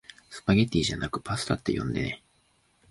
[0.31, 2.23] スパゲティじゃなくパスタって呼んでね